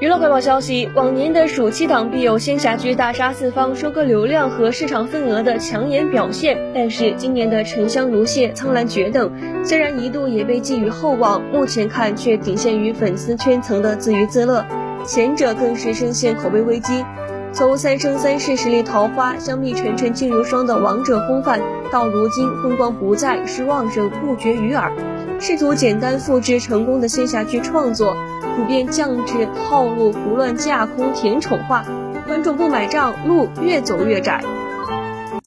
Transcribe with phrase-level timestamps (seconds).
[0.00, 9.30] 娱乐快报消息：往年的暑期档必有仙侠剧大杀四方、收割流量和市场份额的抢眼表现，但是今年的《沉香如屑》《苍兰诀》等，
[9.62, 14.64] 虽然一度也被寄予厚望，目前看却仅限于粉丝圈层的自娱自乐，
[15.04, 17.04] 前者更是深陷口碑危机。
[17.52, 21.60] 从《三生三世十里桃花》香蜜沉沉烬如霜的王者风范，
[21.90, 24.92] 到如今风光不再，失望声不绝于耳，
[25.40, 28.16] 试图简单复制成功的仙侠剧创作。
[28.56, 31.84] 普遍降至套路、胡乱架空、甜宠化，
[32.26, 34.42] 观众不买账，路越走越窄。